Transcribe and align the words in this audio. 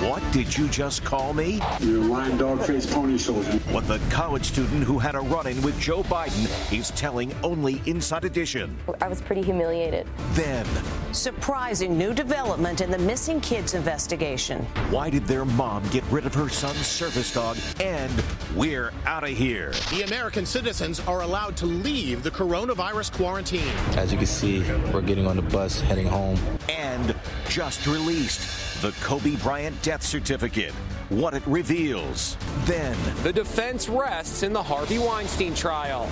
What 0.00 0.22
did 0.30 0.56
you 0.56 0.68
just 0.68 1.02
call 1.02 1.34
me? 1.34 1.60
You're 1.80 2.02
a 2.02 2.06
lying 2.06 2.36
dog 2.36 2.62
faced 2.62 2.90
pony 2.90 3.18
soldier. 3.18 3.50
What 3.72 3.88
the 3.88 3.98
college 4.10 4.44
student 4.44 4.84
who 4.84 4.96
had 4.96 5.16
a 5.16 5.20
run 5.20 5.48
in 5.48 5.60
with 5.60 5.78
Joe 5.80 6.04
Biden 6.04 6.46
is 6.72 6.90
telling 6.92 7.34
only 7.42 7.82
Inside 7.84 8.24
Edition. 8.24 8.76
I 9.00 9.08
was 9.08 9.20
pretty 9.20 9.42
humiliated. 9.42 10.06
Then, 10.34 10.66
Surprising 11.12 11.96
new 11.96 12.12
development 12.12 12.82
in 12.82 12.90
the 12.90 12.98
missing 12.98 13.40
kids 13.40 13.72
investigation. 13.74 14.62
why 14.90 15.08
did 15.08 15.24
their 15.26 15.46
mom 15.46 15.82
get 15.88 16.04
rid 16.10 16.26
of 16.26 16.34
her 16.34 16.50
son's 16.50 16.86
service 16.86 17.32
dog? 17.32 17.56
And 17.80 18.12
we're 18.54 18.92
out 19.06 19.24
of 19.24 19.30
here. 19.30 19.72
The 19.90 20.02
American 20.02 20.44
citizens 20.44 21.00
are 21.00 21.22
allowed 21.22 21.56
to 21.56 21.66
leave 21.66 22.22
the 22.22 22.30
coronavirus 22.30 23.12
quarantine. 23.12 23.74
As 23.96 24.12
you 24.12 24.18
can 24.18 24.26
see, 24.26 24.60
we're 24.92 25.00
getting 25.00 25.26
on 25.26 25.36
the 25.36 25.42
bus 25.42 25.80
heading 25.80 26.06
home. 26.06 26.38
And 26.68 27.16
just 27.48 27.86
released 27.86 28.80
the 28.82 28.92
Kobe 29.02 29.36
Bryant 29.36 29.80
death 29.82 30.02
certificate. 30.02 30.72
What 31.08 31.32
it 31.34 31.42
reveals. 31.46 32.36
Then, 32.64 32.96
The 33.22 33.32
defense 33.32 33.88
rests 33.88 34.42
in 34.42 34.52
the 34.52 34.62
Harvey 34.62 34.98
Weinstein 34.98 35.54
trial. 35.54 36.02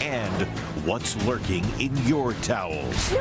and 0.00 0.42
what's 0.86 1.16
lurking 1.26 1.64
in 1.80 1.96
your 2.06 2.34
towels. 2.34 3.12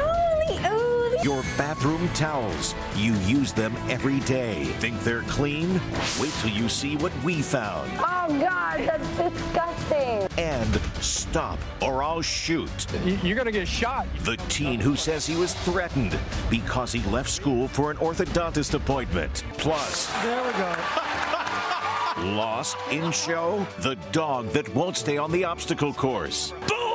Your 1.22 1.42
bathroom 1.58 2.08
towels. 2.14 2.74
You 2.96 3.14
use 3.26 3.52
them 3.52 3.76
every 3.90 4.22
day. 4.22 4.66
Think 4.80 5.02
they're 5.04 5.24
clean? 5.24 5.82
Wait 6.22 6.32
till 6.40 6.52
you 6.52 6.70
see 6.70 6.96
what 6.96 7.12
we 7.24 7.42
found. 7.42 7.92
oh 7.98 8.28
God, 8.40 8.80
that's 8.88 9.10
disgusting. 9.18 10.28
And 10.38 10.80
stop 11.02 11.60
or 11.82 12.04
I'll 12.04 12.22
shoot. 12.22 12.70
You're 13.24 13.36
going 13.36 13.46
to 13.46 13.52
get 13.52 13.68
shot. 13.68 14.08
The 14.20 14.38
teen 14.50 14.80
who 14.80 14.96
says 14.96 15.26
he 15.26 15.36
was 15.36 15.54
threatened 15.54 16.18
because 16.50 16.92
he 16.92 17.02
left 17.10 17.30
school 17.30 17.68
for 17.68 17.92
an 17.92 17.98
orthodontist 17.98 18.74
appointment. 18.74 19.44
Plus, 19.58 20.08
There 20.24 20.44
we 20.46 20.52
go. 20.54 20.76
lost 22.36 22.78
in 22.92 23.12
show, 23.12 23.66
the 23.80 23.96
dog 24.12 24.50
that 24.50 24.74
won't 24.76 24.98
stay 24.98 25.18
on 25.18 25.32
the 25.32 25.44
obstacle 25.46 25.94
course. 25.94 26.54
Boo! 26.68 26.89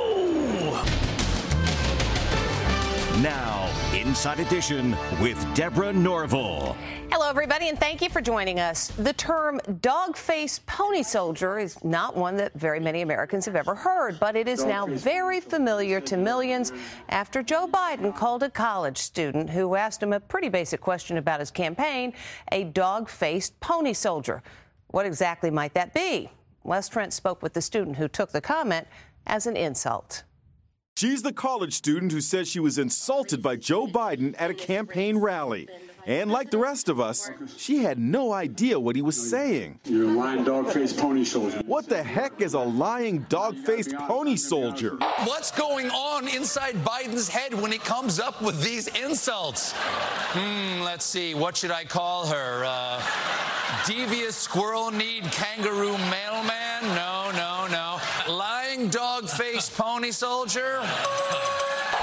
Now, 3.22 3.70
Inside 3.94 4.40
Edition 4.40 4.96
with 5.20 5.38
Deborah 5.54 5.92
Norville. 5.92 6.76
Hello, 7.12 7.30
everybody, 7.30 7.68
and 7.68 7.78
thank 7.78 8.02
you 8.02 8.08
for 8.08 8.20
joining 8.20 8.58
us. 8.58 8.88
The 8.88 9.12
term 9.12 9.60
dog 9.80 10.16
faced 10.16 10.66
pony 10.66 11.04
soldier 11.04 11.60
is 11.60 11.82
not 11.84 12.16
one 12.16 12.36
that 12.38 12.53
very 12.54 12.80
many 12.80 13.03
Americans 13.03 13.44
have 13.44 13.54
ever 13.54 13.76
heard, 13.76 14.19
but 14.19 14.34
it 14.34 14.48
is 14.48 14.64
now 14.64 14.86
very 14.86 15.41
familiar 15.41 16.00
to 16.00 16.16
millions 16.16 16.72
after 17.08 17.41
Joe 17.41 17.69
Biden 17.69 18.12
called 18.16 18.42
a 18.42 18.50
college 18.50 18.98
student 18.98 19.48
who 19.48 19.76
asked 19.76 20.03
him 20.03 20.12
a 20.12 20.19
pretty 20.19 20.48
basic 20.48 20.80
question 20.80 21.16
about 21.16 21.38
his 21.38 21.53
campaign 21.53 22.14
a 22.50 22.64
dog 22.64 23.08
faced 23.08 23.58
pony 23.60 23.92
soldier. 23.92 24.42
What 24.88 25.06
exactly 25.06 25.53
might 25.53 25.74
that 25.74 25.94
be? 25.94 26.30
Les 26.64 26.88
Trent 26.88 27.12
spoke 27.12 27.44
with 27.44 27.53
the 27.53 27.62
student 27.62 27.97
who 27.97 28.08
took 28.08 28.32
the 28.32 28.41
comment 28.41 28.88
as 29.28 29.47
an 29.47 29.56
insult. 29.56 30.24
She's 30.97 31.22
the 31.22 31.32
college 31.32 31.72
student 31.72 32.12
who 32.12 32.21
says 32.21 32.49
she 32.49 32.60
was 32.60 32.78
insulted 32.78 33.43
by 33.43 33.56
Joe 33.56 33.88
Biden 33.88 34.32
at 34.38 34.53
a 34.53 34.55
campaign 34.55 35.19
rally. 35.19 35.69
And 36.06 36.31
like 36.31 36.53
the 36.53 36.59
rest 36.59 36.88
of 36.88 37.00
us, 37.00 37.28
she 37.56 37.78
had 37.78 37.99
no 37.99 38.32
idea 38.32 38.78
what 38.78 38.94
he 38.94 39.03
was 39.03 39.31
saying. 39.31 39.81
You're 39.87 40.04
a 40.04 40.12
lying 40.12 40.44
dog 40.44 40.71
faced 40.71 40.97
pony 40.97 41.25
soldier. 41.25 41.62
What 41.66 41.88
the 41.88 42.00
heck 42.00 42.41
is 42.41 42.54
a 42.54 42.60
lying 42.60 43.27
dog 43.28 43.56
faced 43.56 43.93
pony 43.97 44.37
soldier? 44.37 44.97
What's 45.25 45.50
going 45.50 45.91
on 45.91 46.28
inside 46.28 46.77
Biden's 46.84 47.28
head 47.28 47.54
when 47.54 47.72
he 47.72 47.78
comes 47.78 48.21
up 48.21 48.41
with 48.41 48.62
these 48.62 48.87
insults? 48.87 49.72
Hmm, 49.72 50.83
let's 50.83 51.04
see. 51.04 51.34
What 51.34 51.56
should 51.56 51.72
I 51.72 51.84
call 51.84 52.27
her? 52.27 52.65
Uh, 52.65 53.03
devious 53.87 54.37
squirrel 54.37 54.93
need 54.93 55.25
kangaroo 55.25 55.99
mailman? 55.99 56.83
No, 56.94 57.31
no, 57.33 57.66
no. 57.66 57.99
Lying 58.33 58.88
dog 58.88 59.13
faced 59.37 59.75
pony 59.77 60.11
soldier? 60.11 60.81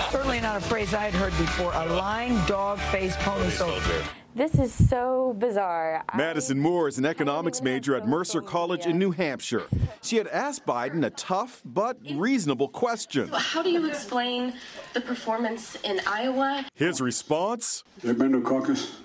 Certainly 0.10 0.42
not 0.42 0.58
a 0.58 0.62
phrase 0.62 0.94
I 0.94 1.04
had 1.10 1.14
heard 1.14 1.32
before. 1.38 1.72
A 1.74 1.86
lying 1.86 2.38
dog 2.46 2.80
faced 2.80 3.18
pony 3.20 3.50
soldier. 3.50 4.04
This 4.34 4.56
is 4.56 4.74
so 4.90 5.36
bizarre. 5.40 6.04
I- 6.08 6.18
Madison 6.18 6.60
Moore 6.60 6.88
is 6.88 6.98
an 6.98 7.06
economics 7.06 7.62
major 7.62 7.96
at 7.96 8.08
Mercer 8.08 8.42
College 8.42 8.86
in 8.86 8.98
New 8.98 9.12
Hampshire. 9.12 9.64
She 10.02 10.16
had 10.18 10.28
asked 10.28 10.66
Biden 10.66 11.06
a 11.06 11.10
tough 11.10 11.62
but 11.66 11.98
reasonable 12.16 12.70
question. 12.70 13.28
How 13.30 13.62
do 13.62 13.70
you 13.70 13.86
explain 13.88 14.54
the 14.94 15.02
performance 15.02 15.76
in 15.84 16.00
Iowa? 16.08 16.66
His 16.76 17.02
response? 17.02 17.84
Have 18.04 18.18
been 18.18 18.32
to 18.32 18.38
a 18.38 18.42
caucus? 18.42 18.96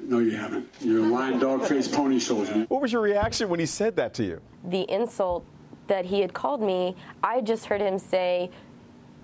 No, 0.00 0.20
you 0.20 0.36
haven't. 0.36 0.68
You're 0.80 1.04
a 1.04 1.08
lying 1.08 1.38
dog 1.40 1.64
faced 1.66 1.92
pony 1.92 2.20
soldier. 2.20 2.66
What 2.68 2.80
was 2.80 2.92
your 2.92 3.02
reaction 3.02 3.48
when 3.48 3.60
he 3.60 3.66
said 3.66 3.96
that 3.96 4.14
to 4.14 4.24
you? 4.24 4.40
the 4.64 4.90
insult 4.92 5.44
that 5.88 6.04
he 6.04 6.20
had 6.20 6.32
called 6.32 6.62
me, 6.62 6.96
I 7.22 7.40
just 7.40 7.66
heard 7.66 7.80
him 7.80 7.98
say, 7.98 8.50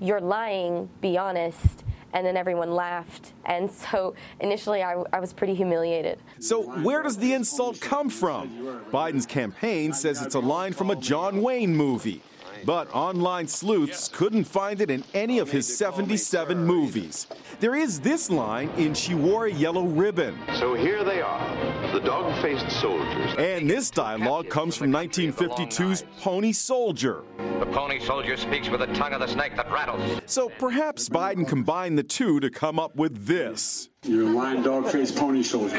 You're 0.01 0.21
lying, 0.21 0.89
be 1.01 1.17
honest. 1.17 1.85
And 2.13 2.25
then 2.25 2.37
everyone 2.37 2.73
laughed. 2.73 3.33
And 3.45 3.71
so 3.91 4.15
initially 4.41 4.83
I, 4.83 5.03
I 5.13 5.21
was 5.21 5.33
pretty 5.33 5.55
humiliated. 5.55 6.19
So, 6.41 6.63
where 6.83 7.03
does 7.03 7.17
the 7.17 7.33
insult 7.33 7.81
come 7.81 8.09
from? 8.09 8.83
Biden's 8.93 9.27
campaign 9.27 9.93
says 9.93 10.23
it's 10.23 10.35
a 10.35 10.41
line 10.41 10.73
from 10.73 10.91
a 10.91 10.97
John 10.97 11.43
Wayne 11.43 11.75
movie. 11.75 12.23
But 12.65 12.95
online 12.95 13.47
sleuths 13.47 14.09
couldn't 14.09 14.45
find 14.45 14.81
it 14.81 14.91
in 14.91 15.05
any 15.13 15.39
of 15.39 15.51
his 15.51 15.77
77 15.77 16.65
movies. 16.65 17.27
There 17.61 17.75
is 17.75 18.01
this 18.01 18.31
line 18.31 18.71
in 18.79 18.95
She 18.95 19.15
Wore 19.15 19.47
a 19.47 19.53
Yellow 19.53 19.85
Ribbon. 19.85 20.39
So 20.55 20.75
here 20.75 21.05
they 21.05 21.21
are, 21.21 21.93
the 21.93 22.01
dog 22.01 22.41
faced 22.41 22.71
soldiers. 22.81 23.35
And 23.39 23.69
this 23.69 23.91
dialogue 23.91 24.49
comes 24.49 24.77
from 24.77 24.91
1952's 24.91 26.05
Pony 26.21 26.53
Soldier. 26.53 27.25
The 27.61 27.67
pony 27.67 28.01
soldier 28.01 28.37
speaks 28.37 28.69
with 28.69 28.81
the 28.81 28.87
tongue 28.89 29.13
of 29.13 29.21
the 29.21 29.29
snake 29.29 29.57
that 29.57 29.71
rattles. 29.71 30.21
So 30.27 30.49
perhaps 30.59 31.09
Biden 31.09 31.47
combined 31.47 31.99
the 31.99 32.03
two 32.03 32.41
to 32.41 32.51
come 32.51 32.79
up 32.79 32.97
with 32.97 33.27
this. 33.27 33.91
You're 34.05 34.29
a 34.29 34.33
lying 34.33 34.63
dog 34.63 34.89
faced 34.89 35.17
pony 35.17 35.43
soldier. 35.43 35.77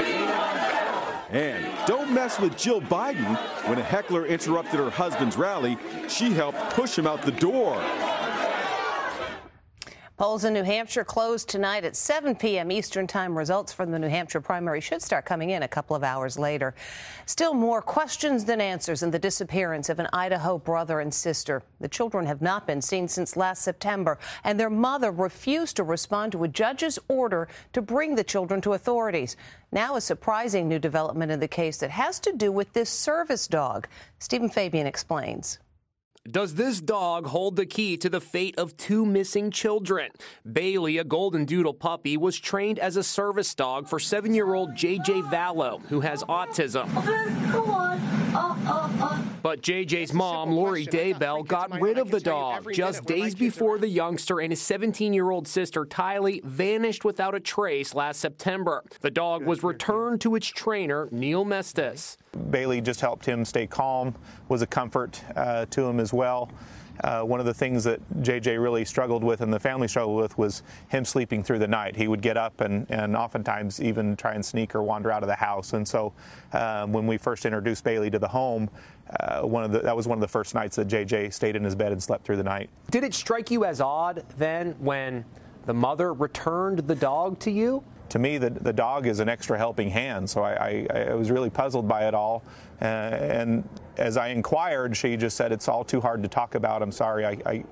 And 1.29 1.65
don't 1.87 2.13
mess 2.13 2.39
with 2.39 2.57
Jill 2.57 2.81
Biden. 2.81 3.35
When 3.67 3.79
a 3.79 3.83
heckler 3.83 4.25
interrupted 4.25 4.79
her 4.79 4.89
husband's 4.89 5.37
rally, 5.37 5.77
she 6.07 6.31
helped 6.31 6.59
push 6.71 6.97
him 6.97 7.07
out 7.07 7.21
the 7.23 7.31
door. 7.31 7.81
Polls 10.17 10.45
in 10.45 10.53
New 10.53 10.63
Hampshire 10.63 11.03
closed 11.03 11.49
tonight 11.49 11.83
at 11.83 11.93
7 11.93 12.37
p.m. 12.37 12.71
Eastern 12.71 13.05
Time. 13.05 13.37
Results 13.37 13.73
from 13.73 13.91
the 13.91 13.99
New 13.99 14.07
Hampshire 14.07 14.39
primary 14.39 14.79
should 14.79 15.01
start 15.01 15.25
coming 15.25 15.49
in 15.49 15.63
a 15.63 15.67
couple 15.67 15.93
of 15.93 16.05
hours 16.05 16.39
later. 16.39 16.73
Still 17.25 17.53
more 17.53 17.81
questions 17.81 18.45
than 18.45 18.61
answers 18.61 19.03
in 19.03 19.11
the 19.11 19.19
disappearance 19.19 19.89
of 19.89 19.99
an 19.99 20.07
Idaho 20.13 20.57
brother 20.57 21.01
and 21.01 21.13
sister. 21.13 21.63
The 21.81 21.89
children 21.89 22.25
have 22.27 22.41
not 22.41 22.65
been 22.65 22.81
seen 22.81 23.09
since 23.09 23.35
last 23.35 23.61
September, 23.61 24.17
and 24.45 24.57
their 24.57 24.69
mother 24.69 25.11
refused 25.11 25.75
to 25.75 25.83
respond 25.83 26.31
to 26.31 26.45
a 26.45 26.47
judge's 26.47 26.97
order 27.09 27.49
to 27.73 27.81
bring 27.81 28.15
the 28.15 28.23
children 28.23 28.61
to 28.61 28.71
authorities. 28.71 29.35
Now, 29.73 29.97
a 29.97 30.01
surprising 30.01 30.69
new 30.69 30.79
development 30.79 31.33
in 31.33 31.41
the 31.41 31.47
case 31.49 31.75
that 31.79 31.91
has 31.91 32.21
to 32.21 32.31
do 32.31 32.53
with 32.53 32.71
this 32.71 32.89
service 32.89 33.47
dog. 33.47 33.89
Stephen 34.19 34.47
Fabian 34.47 34.87
explains. 34.87 35.59
Does 36.29 36.55
this 36.55 36.81
dog 36.81 37.27
hold 37.27 37.55
the 37.55 37.67
key 37.67 37.97
to 37.97 38.09
the 38.09 38.19
fate 38.19 38.57
of 38.57 38.75
two 38.77 39.05
missing 39.05 39.51
children? 39.51 40.09
Bailey, 40.51 40.97
a 40.97 41.03
golden 41.03 41.45
doodle 41.45 41.75
puppy, 41.75 42.17
was 42.17 42.39
trained 42.39 42.79
as 42.79 42.97
a 42.97 43.03
service 43.03 43.53
dog 43.53 43.87
for 43.87 43.99
seven 43.99 44.33
year 44.33 44.55
old 44.55 44.71
JJ 44.71 45.29
Vallow, 45.29 45.85
who 45.85 45.99
has 45.99 46.23
autism. 46.23 46.89
But 49.45 49.61
JJ's 49.61 50.11
mom, 50.11 50.53
Lori 50.53 50.87
Daybell, 50.87 51.45
got 51.45 51.79
rid 51.79 51.99
of 51.99 52.09
the 52.09 52.19
dog 52.19 52.73
just 52.73 53.05
days 53.05 53.35
before 53.35 53.77
the 53.77 53.87
youngster 53.87 54.39
and 54.39 54.51
his 54.51 54.59
17 54.59 55.13
year 55.13 55.29
old 55.29 55.47
sister, 55.47 55.85
Tylee, 55.85 56.43
vanished 56.43 57.05
without 57.05 57.35
a 57.35 57.39
trace 57.39 57.93
last 57.93 58.19
September. 58.19 58.83
The 59.01 59.11
dog 59.11 59.45
was 59.45 59.61
returned 59.61 60.19
to 60.21 60.33
its 60.33 60.47
trainer, 60.47 61.09
Neil 61.11 61.45
Mestis. 61.45 62.17
Bailey 62.49 62.81
just 62.81 63.01
helped 63.01 63.23
him 63.23 63.45
stay 63.45 63.67
calm, 63.67 64.15
was 64.49 64.63
a 64.63 64.67
comfort 64.67 65.21
uh, 65.35 65.67
to 65.67 65.83
him 65.83 65.99
as 65.99 66.11
well. 66.11 66.49
Uh, 67.03 67.21
one 67.21 67.39
of 67.39 67.45
the 67.45 67.53
things 67.53 67.83
that 67.83 67.99
JJ 68.21 68.61
really 68.61 68.85
struggled 68.85 69.23
with 69.23 69.41
and 69.41 69.53
the 69.53 69.59
family 69.59 69.87
struggled 69.87 70.17
with 70.17 70.37
was 70.37 70.63
him 70.87 71.05
sleeping 71.05 71.43
through 71.43 71.59
the 71.59 71.67
night. 71.67 71.95
He 71.95 72.07
would 72.07 72.21
get 72.21 72.37
up 72.37 72.61
and, 72.61 72.85
and 72.89 73.15
oftentimes 73.15 73.81
even 73.81 74.15
try 74.15 74.33
and 74.33 74.45
sneak 74.45 74.75
or 74.75 74.83
wander 74.83 75.11
out 75.11 75.23
of 75.23 75.27
the 75.27 75.35
house. 75.35 75.73
And 75.73 75.87
so 75.87 76.13
uh, 76.53 76.85
when 76.87 77.07
we 77.07 77.17
first 77.17 77.45
introduced 77.45 77.83
Bailey 77.83 78.09
to 78.11 78.19
the 78.19 78.27
home, 78.27 78.69
uh, 79.19 79.41
one 79.41 79.63
of 79.63 79.71
the, 79.71 79.79
that 79.79 79.95
was 79.95 80.07
one 80.07 80.17
of 80.17 80.21
the 80.21 80.27
first 80.27 80.55
nights 80.55 80.75
that 80.77 80.87
JJ 80.87 81.33
stayed 81.33 81.55
in 81.55 81.63
his 81.63 81.75
bed 81.75 81.91
and 81.91 82.01
slept 82.01 82.25
through 82.25 82.37
the 82.37 82.43
night. 82.43 82.69
Did 82.91 83.03
it 83.03 83.13
strike 83.13 83.51
you 83.51 83.65
as 83.65 83.81
odd 83.81 84.23
then 84.37 84.75
when 84.79 85.25
the 85.65 85.73
mother 85.73 86.13
returned 86.13 86.79
the 86.79 86.95
dog 86.95 87.39
to 87.39 87.51
you? 87.51 87.83
To 88.09 88.19
me, 88.19 88.37
the, 88.37 88.49
the 88.49 88.73
dog 88.73 89.07
is 89.07 89.19
an 89.19 89.29
extra 89.29 89.57
helping 89.57 89.89
hand. 89.89 90.29
So 90.29 90.43
I, 90.43 90.87
I, 90.93 91.03
I 91.09 91.13
was 91.13 91.31
really 91.31 91.49
puzzled 91.49 91.87
by 91.87 92.07
it 92.07 92.13
all. 92.13 92.43
Uh, 92.81 92.85
and 92.85 93.67
as 93.97 94.17
I 94.17 94.27
inquired, 94.27 94.95
she 94.95 95.17
just 95.17 95.37
said, 95.37 95.51
It's 95.51 95.67
all 95.67 95.83
too 95.83 96.01
hard 96.01 96.21
to 96.23 96.29
talk 96.29 96.55
about. 96.55 96.81
I'm 96.81 96.91
sorry. 96.91 97.25
I, 97.25 97.37
I, 97.45 97.63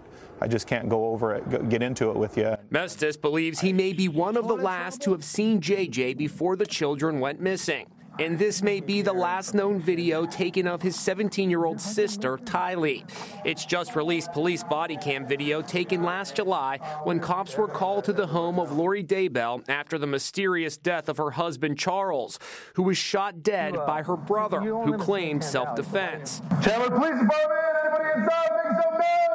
I 0.41 0.47
just 0.47 0.67
can't 0.67 0.89
go 0.89 1.07
over 1.07 1.33
it, 1.35 1.69
get 1.69 1.81
into 1.81 2.09
it 2.09 2.17
with 2.17 2.37
you. 2.37 2.57
Mestis 2.69 3.19
believes 3.19 3.61
he 3.61 3.71
may 3.71 3.93
be 3.93 4.09
one 4.09 4.35
of 4.35 4.47
the 4.47 4.55
last 4.55 5.01
to 5.03 5.11
have 5.11 5.23
seen 5.23 5.61
JJ 5.61 6.17
before 6.17 6.55
the 6.55 6.65
children 6.65 7.21
went 7.21 7.39
missing. 7.39 7.87
And 8.19 8.37
this 8.37 8.61
may 8.61 8.79
be 8.79 9.01
the 9.01 9.13
last 9.13 9.55
known 9.55 9.79
video 9.79 10.25
taken 10.25 10.67
of 10.67 10.81
his 10.81 10.95
17 10.99 11.49
year 11.49 11.65
old 11.65 11.81
sister, 11.81 12.37
Tylee. 12.37 13.09
It's 13.43 13.65
just 13.65 13.95
released 13.95 14.31
police 14.33 14.63
body 14.63 14.97
cam 14.97 15.25
video 15.25 15.61
taken 15.61 16.03
last 16.03 16.35
July 16.35 16.77
when 17.03 17.19
cops 17.19 17.57
were 17.57 17.67
called 17.67 18.03
to 18.05 18.13
the 18.13 18.27
home 18.27 18.59
of 18.59 18.71
Lori 18.71 19.03
Daybell 19.03 19.67
after 19.67 19.97
the 19.97 20.05
mysterious 20.07 20.77
death 20.77 21.09
of 21.09 21.17
her 21.17 21.31
husband, 21.31 21.79
Charles, 21.79 22.37
who 22.75 22.83
was 22.83 22.97
shot 22.97 23.41
dead 23.41 23.73
by 23.87 24.03
her 24.03 24.15
brother, 24.15 24.59
who 24.61 24.97
claimed 24.97 25.43
self 25.43 25.75
defense. 25.75 26.41
Chandler 26.63 26.89
Police 26.89 27.19
Department, 27.19 27.61
anybody 27.83 28.21
inside, 28.21 28.49
make 28.55 28.83
some 28.83 28.93
known! 28.93 29.32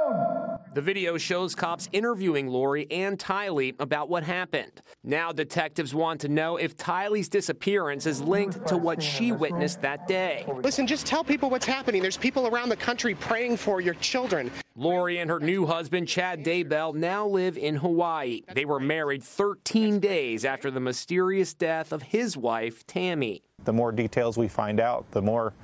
The 0.78 0.82
video 0.82 1.18
shows 1.18 1.56
cops 1.56 1.88
interviewing 1.90 2.46
Lori 2.46 2.86
and 2.92 3.18
Tylee 3.18 3.74
about 3.80 4.08
what 4.08 4.22
happened. 4.22 4.80
Now 5.02 5.32
detectives 5.32 5.92
want 5.92 6.20
to 6.20 6.28
know 6.28 6.56
if 6.56 6.76
Tylee's 6.76 7.28
disappearance 7.28 8.06
is 8.06 8.20
linked 8.22 8.64
to 8.68 8.76
what 8.76 9.02
she 9.02 9.32
witnessed 9.32 9.82
that 9.82 10.06
day. 10.06 10.46
Listen, 10.62 10.86
just 10.86 11.04
tell 11.04 11.24
people 11.24 11.50
what's 11.50 11.66
happening. 11.66 12.00
There's 12.00 12.16
people 12.16 12.46
around 12.46 12.68
the 12.68 12.76
country 12.76 13.16
praying 13.16 13.56
for 13.56 13.80
your 13.80 13.94
children. 13.94 14.52
Lori 14.76 15.18
and 15.18 15.28
her 15.28 15.40
new 15.40 15.66
husband, 15.66 16.06
Chad 16.06 16.44
Daybell, 16.44 16.94
now 16.94 17.26
live 17.26 17.58
in 17.58 17.74
Hawaii. 17.74 18.42
They 18.54 18.64
were 18.64 18.78
married 18.78 19.24
13 19.24 19.98
days 19.98 20.44
after 20.44 20.70
the 20.70 20.78
mysterious 20.78 21.54
death 21.54 21.90
of 21.90 22.02
his 22.02 22.36
wife, 22.36 22.86
Tammy. 22.86 23.42
The 23.64 23.72
more 23.72 23.90
details 23.90 24.38
we 24.38 24.46
find 24.46 24.78
out, 24.78 25.10
the 25.10 25.22
more 25.22 25.54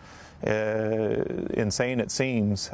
uh, 0.45 1.23
insane 1.55 2.01
it 2.01 2.11
seems. 2.11 2.73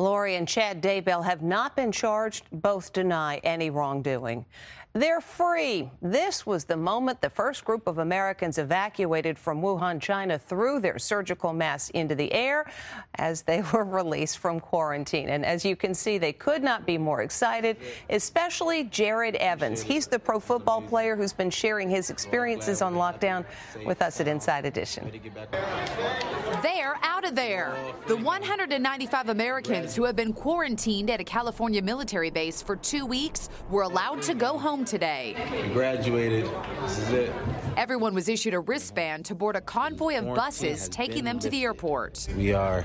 Lori 0.00 0.36
and 0.36 0.46
Chad 0.46 0.80
Daybell 0.80 1.24
have 1.24 1.42
not 1.42 1.74
been 1.74 1.90
charged. 1.90 2.44
Both 2.52 2.92
deny 2.92 3.38
any 3.38 3.68
wrongdoing. 3.68 4.44
They're 4.94 5.20
free. 5.20 5.90
This 6.00 6.46
was 6.46 6.64
the 6.64 6.76
moment 6.76 7.20
the 7.20 7.28
first 7.30 7.64
group 7.64 7.86
of 7.86 7.98
Americans 7.98 8.56
evacuated 8.56 9.38
from 9.38 9.60
Wuhan, 9.60 10.00
China, 10.00 10.38
threw 10.38 10.80
their 10.80 10.98
surgical 10.98 11.52
masks 11.52 11.90
into 11.90 12.14
the 12.14 12.32
air 12.32 12.70
as 13.16 13.42
they 13.42 13.62
were 13.72 13.84
released 13.84 14.38
from 14.38 14.60
quarantine. 14.60 15.28
And 15.28 15.44
as 15.44 15.64
you 15.64 15.76
can 15.76 15.94
see, 15.94 16.16
they 16.16 16.32
could 16.32 16.62
not 16.62 16.86
be 16.86 16.96
more 16.96 17.20
excited, 17.20 17.76
especially 18.08 18.84
Jared 18.84 19.36
Evans. 19.36 19.82
He's 19.82 20.06
the 20.06 20.18
pro 20.18 20.40
football 20.40 20.80
player 20.80 21.16
who's 21.16 21.34
been 21.34 21.50
sharing 21.50 21.90
his 21.90 22.08
experiences 22.08 22.80
on 22.80 22.94
lockdown 22.94 23.44
with 23.84 24.00
us 24.00 24.20
at 24.20 24.26
Inside 24.26 24.64
Edition. 24.64 25.12
They're 26.62 26.96
out 27.02 27.24
of 27.24 27.34
there. 27.34 27.76
The 28.06 28.16
195 28.16 29.28
Americans 29.28 29.94
who 29.94 30.04
have 30.04 30.16
been 30.16 30.32
quarantined 30.32 31.10
at 31.10 31.20
a 31.20 31.24
California 31.24 31.82
military 31.82 32.30
base 32.30 32.62
for 32.62 32.74
two 32.74 33.04
weeks 33.04 33.50
were 33.70 33.82
allowed 33.82 34.22
to 34.22 34.34
go 34.34 34.58
home 34.58 34.86
today. 34.88 35.36
We 35.52 35.72
graduated. 35.72 36.48
This 36.82 36.98
is 36.98 37.10
it. 37.10 37.32
Everyone 37.76 38.14
was 38.14 38.28
issued 38.28 38.54
a 38.54 38.60
wristband 38.60 39.26
to 39.26 39.34
board 39.34 39.54
a 39.54 39.60
convoy 39.60 40.16
of 40.16 40.34
buses 40.34 40.88
taking 40.88 41.24
them 41.24 41.38
to 41.38 41.50
the 41.50 41.62
airport. 41.62 42.26
We 42.36 42.52
are 42.54 42.84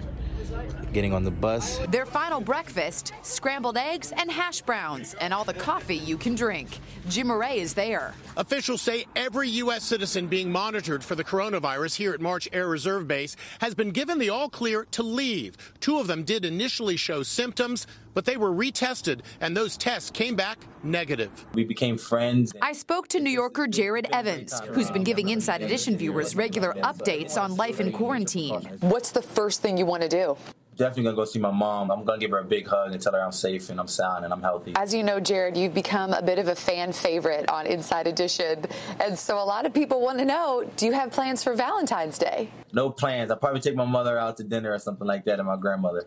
getting 0.92 1.14
on 1.14 1.24
the 1.24 1.32
bus. 1.32 1.80
Their 1.90 2.06
final 2.06 2.40
breakfast 2.40 3.14
scrambled 3.24 3.78
eggs 3.78 4.14
and 4.16 4.30
hash 4.30 4.62
browns, 4.62 5.16
and 5.16 5.34
all 5.34 5.44
the 5.44 5.54
coffee 5.54 5.96
you 5.96 6.18
can 6.18 6.36
drink. 6.36 6.80
Jim 7.10 7.28
Murray 7.28 7.58
is 7.58 7.74
there. 7.74 8.14
Officials 8.38 8.82
say 8.82 9.06
every 9.16 9.50
U.S. 9.50 9.84
citizen 9.84 10.28
being 10.28 10.52
monitored 10.52 11.04
for 11.04 11.16
the 11.16 11.24
coronavirus 11.24 11.96
here 11.96 12.14
at 12.14 12.22
March 12.22 12.48
Air 12.54 12.68
Reserve 12.68 13.08
Base 13.08 13.36
has 13.62 13.74
been 13.74 13.92
given 13.92 14.20
the 14.20 14.30
all 14.30 14.50
clear 14.50 14.86
to 14.92 15.02
leave. 15.02 15.58
Two 15.80 15.98
of 15.98 16.08
them 16.08 16.24
did 16.24 16.46
initially 16.46 16.98
show 16.98 17.24
symptoms, 17.24 17.88
but 18.14 18.26
they 18.26 18.38
were 18.38 18.52
retested, 18.52 19.22
and 19.42 19.56
those 19.56 19.78
tests 19.78 20.12
came 20.12 20.36
back 20.36 20.60
negative. 20.84 21.46
We 21.54 21.64
became 21.64 21.98
friends. 21.98 22.54
I 22.62 22.74
spoke 22.74 23.08
to 23.10 23.20
New 23.20 23.30
Yorker 23.30 23.68
Jared 23.68 24.08
Evans, 24.12 24.60
who's 24.72 24.92
been 24.92 25.04
giving 25.04 25.30
Inside 25.30 25.62
Edition 25.62 25.98
viewers 25.98 26.36
regular 26.36 26.74
updates 26.74 27.42
on 27.42 27.56
life 27.56 27.80
in 27.80 27.92
quarantine. 27.92 28.62
What's 28.82 29.12
the 29.12 29.22
first 29.22 29.62
thing 29.62 29.78
you 29.78 29.86
want 29.86 30.04
to 30.04 30.10
do? 30.10 30.38
Definitely 30.76 31.04
gonna 31.04 31.16
go 31.16 31.26
see 31.26 31.40
my 31.40 31.52
mom. 31.52 31.92
I'm 31.92 32.04
gonna 32.04 32.18
give 32.18 32.32
her 32.32 32.40
a 32.40 32.44
big 32.44 32.68
hug 32.68 32.94
and 32.94 33.02
tell 33.02 33.14
her 33.14 33.22
I'm 33.24 33.32
safe 33.32 33.70
and 33.70 33.80
I'm 33.80 33.88
sound 33.88 34.26
and 34.26 34.34
I'm 34.34 34.42
healthy. 34.42 34.74
As 34.76 34.92
you 34.92 35.04
know, 35.04 35.20
Jared, 35.20 35.56
you've 35.56 35.74
become 35.74 36.14
a 36.14 36.22
bit 36.22 36.40
of 36.40 36.48
a 36.48 36.56
fan 36.56 36.94
favorite 36.94 37.48
on 37.48 37.68
Inside 37.68 38.08
Edition. 38.08 38.66
And 39.00 39.18
so 39.18 39.38
a 39.38 39.46
lot 39.46 39.68
of 39.68 39.74
people 39.74 40.02
want 40.02 40.18
to 40.18 40.26
know 40.26 40.68
do 40.76 40.88
you 40.88 40.94
have 40.94 41.12
plans 41.12 41.44
for 41.44 41.54
Valentine's 41.54 42.18
Day? 42.18 42.50
No 42.72 42.90
plans. 42.90 43.30
I'll 43.30 43.38
probably 43.38 43.62
take 43.62 43.76
my 43.76 43.86
mother 43.86 44.18
out 44.18 44.38
to 44.38 44.44
dinner 44.44 44.74
or 44.74 44.80
something 44.80 45.06
like 45.06 45.26
that 45.26 45.38
and 45.38 45.48
my 45.48 45.58
grandmother. 45.58 46.06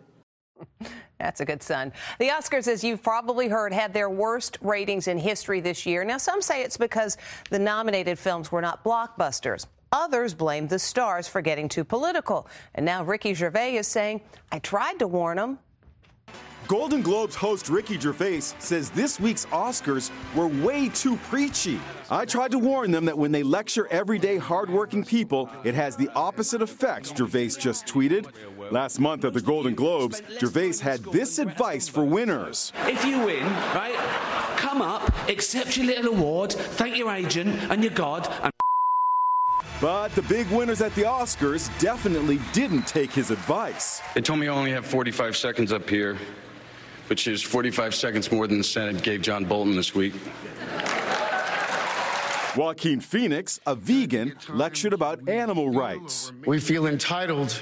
That's 1.18 1.40
a 1.40 1.44
good 1.44 1.62
son. 1.62 1.92
The 2.18 2.28
Oscars, 2.28 2.68
as 2.68 2.84
you've 2.84 3.02
probably 3.02 3.48
heard, 3.48 3.72
had 3.72 3.94
their 3.94 4.10
worst 4.10 4.58
ratings 4.60 5.08
in 5.08 5.16
history 5.18 5.60
this 5.60 5.86
year. 5.86 6.04
Now, 6.04 6.18
some 6.18 6.42
say 6.42 6.62
it's 6.62 6.76
because 6.76 7.16
the 7.50 7.58
nominated 7.58 8.18
films 8.18 8.52
were 8.52 8.60
not 8.60 8.84
blockbusters. 8.84 9.66
Others 9.92 10.34
blame 10.34 10.68
the 10.68 10.78
stars 10.78 11.26
for 11.26 11.40
getting 11.40 11.68
too 11.68 11.84
political. 11.84 12.48
And 12.74 12.84
now 12.84 13.02
Ricky 13.02 13.32
Gervais 13.32 13.76
is 13.76 13.86
saying, 13.86 14.20
I 14.52 14.58
tried 14.58 14.98
to 14.98 15.06
warn 15.06 15.36
them. 15.36 15.58
Golden 16.68 17.00
Globes 17.00 17.36
host 17.36 17.68
Ricky 17.68 17.96
Gervais 17.96 18.40
says 18.40 18.90
this 18.90 19.20
week's 19.20 19.46
Oscars 19.46 20.10
were 20.34 20.48
way 20.48 20.88
too 20.88 21.16
preachy. 21.18 21.78
I 22.10 22.24
tried 22.24 22.50
to 22.50 22.58
warn 22.58 22.90
them 22.90 23.04
that 23.04 23.16
when 23.16 23.30
they 23.30 23.44
lecture 23.44 23.86
everyday 23.86 24.36
hardworking 24.36 25.04
people, 25.04 25.48
it 25.62 25.74
has 25.74 25.96
the 25.96 26.08
opposite 26.16 26.62
effect, 26.62 27.16
Gervais 27.16 27.50
just 27.50 27.86
tweeted. 27.86 28.26
Last 28.70 28.98
month 28.98 29.24
at 29.24 29.32
the 29.32 29.40
Golden 29.40 29.74
Globes, 29.74 30.22
Gervais 30.38 30.78
had 30.78 31.02
this 31.04 31.38
advice 31.38 31.88
for 31.88 32.04
winners. 32.04 32.72
If 32.86 33.04
you 33.04 33.24
win, 33.24 33.44
right, 33.74 33.94
come 34.56 34.82
up, 34.82 35.10
accept 35.28 35.76
your 35.76 35.86
little 35.86 36.14
award, 36.14 36.52
thank 36.52 36.96
your 36.96 37.12
agent 37.12 37.48
and 37.70 37.82
your 37.82 37.92
God, 37.92 38.28
and 38.42 38.52
But 39.80 40.14
the 40.14 40.22
big 40.22 40.48
winners 40.48 40.80
at 40.80 40.94
the 40.94 41.02
Oscars 41.02 41.70
definitely 41.78 42.40
didn't 42.52 42.86
take 42.86 43.12
his 43.12 43.30
advice. 43.30 44.00
They 44.14 44.20
told 44.20 44.40
me 44.40 44.48
I 44.48 44.54
only 44.54 44.72
have 44.72 44.86
45 44.86 45.36
seconds 45.36 45.72
up 45.72 45.88
here, 45.88 46.16
which 47.08 47.28
is 47.28 47.42
45 47.42 47.94
seconds 47.94 48.32
more 48.32 48.46
than 48.46 48.58
the 48.58 48.64
Senate 48.64 49.02
gave 49.02 49.22
John 49.22 49.44
Bolton 49.44 49.76
this 49.76 49.94
week. 49.94 50.14
Joaquin 52.56 53.00
Phoenix, 53.00 53.60
a 53.66 53.74
vegan, 53.74 54.34
lectured 54.48 54.94
about 54.94 55.28
animal 55.28 55.70
rights. 55.70 56.32
We 56.46 56.58
feel 56.58 56.86
entitled 56.86 57.60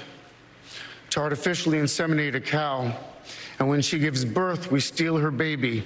to 1.15 1.21
artificially 1.21 1.77
inseminate 1.77 2.35
a 2.35 2.41
cow, 2.41 2.93
and 3.59 3.69
when 3.69 3.81
she 3.81 3.97
gives 3.97 4.25
birth, 4.25 4.69
we 4.69 4.81
steal 4.81 5.15
her 5.15 5.31
baby, 5.31 5.85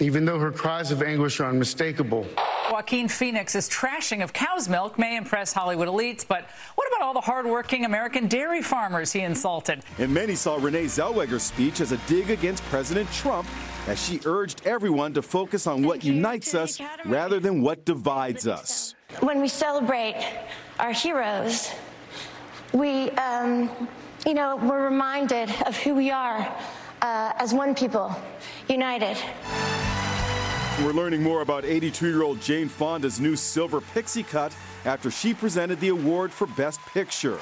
even 0.00 0.26
though 0.26 0.38
her 0.38 0.52
cries 0.52 0.90
of 0.90 1.02
anguish 1.02 1.40
are 1.40 1.48
unmistakable. 1.48 2.26
Joaquin 2.70 3.08
Phoenix's 3.08 3.66
trashing 3.70 4.22
of 4.22 4.34
cow's 4.34 4.68
milk 4.68 4.98
may 4.98 5.16
impress 5.16 5.50
Hollywood 5.50 5.88
elites, 5.88 6.28
but 6.28 6.46
what 6.74 6.88
about 6.88 7.06
all 7.06 7.14
the 7.14 7.22
hardworking 7.22 7.86
American 7.86 8.28
dairy 8.28 8.60
farmers 8.60 9.12
he 9.12 9.20
insulted? 9.20 9.82
And 9.96 10.12
many 10.12 10.34
saw 10.34 10.56
Renee 10.56 10.84
Zellweger's 10.84 11.44
speech 11.44 11.80
as 11.80 11.92
a 11.92 11.96
dig 12.06 12.28
against 12.28 12.62
President 12.64 13.10
Trump 13.12 13.48
as 13.86 13.98
she 13.98 14.20
urged 14.26 14.66
everyone 14.66 15.14
to 15.14 15.22
focus 15.22 15.66
on 15.66 15.82
what 15.82 16.04
unites 16.04 16.54
us 16.54 16.78
rather 17.06 17.40
than 17.40 17.62
what 17.62 17.86
divides 17.86 18.46
us. 18.46 18.94
When 19.20 19.40
we 19.40 19.48
celebrate 19.48 20.22
our 20.78 20.92
heroes, 20.92 21.70
we, 22.74 23.10
um, 23.12 23.70
you 24.26 24.34
know, 24.34 24.56
we're 24.56 24.84
reminded 24.84 25.48
of 25.64 25.76
who 25.78 25.94
we 25.94 26.10
are 26.10 26.40
uh, 27.00 27.32
as 27.36 27.54
one 27.54 27.74
people, 27.74 28.14
united. 28.68 29.16
We're 30.82 30.92
learning 30.92 31.22
more 31.22 31.40
about 31.42 31.64
82 31.64 32.08
year 32.08 32.22
old 32.24 32.40
Jane 32.40 32.68
Fonda's 32.68 33.20
new 33.20 33.36
Silver 33.36 33.80
Pixie 33.80 34.24
Cut 34.24 34.54
after 34.84 35.10
she 35.10 35.32
presented 35.32 35.78
the 35.78 35.90
award 35.90 36.32
for 36.32 36.48
Best 36.48 36.80
Picture. 36.80 37.38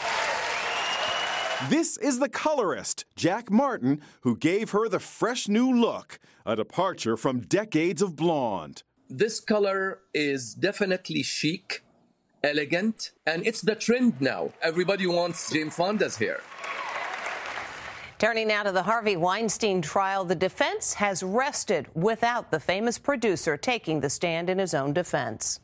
This 1.71 1.97
is 1.97 2.19
the 2.19 2.29
colorist, 2.29 3.07
Jack 3.17 3.51
Martin, 3.51 4.03
who 4.21 4.37
gave 4.37 4.71
her 4.71 4.89
the 4.89 4.99
fresh 4.99 5.49
new 5.49 5.73
look, 5.73 6.19
a 6.45 6.57
departure 6.57 7.17
from 7.17 7.41
decades 7.41 8.03
of 8.03 8.17
blonde. 8.17 8.83
This 9.09 9.41
color 9.41 10.01
is 10.13 10.55
definitely 10.55 11.23
chic, 11.23 11.85
elegant, 12.45 13.13
and 13.27 13.47
it's 13.47 13.61
the 13.61 13.75
trend 13.75 14.21
now. 14.21 14.51
Everybody 14.63 15.07
wants 15.07 15.51
Jane 15.51 15.71
Fonda's 15.71 16.17
hair. 16.17 16.41
Turning 18.19 18.47
now 18.47 18.63
to 18.63 18.71
the 18.71 18.85
Harvey 18.85 19.17
Weinstein 19.17 19.83
trial, 19.83 20.25
the 20.25 20.35
defense 20.35 20.95
has 20.95 21.25
rested 21.25 21.89
without 21.95 22.53
the 22.53 22.61
famous 22.61 22.97
producer 22.97 23.57
taking 23.57 23.99
the 23.99 24.11
stand 24.11 24.49
in 24.49 24.59
his 24.59 24.75
own 24.75 24.93
defense. 24.93 25.59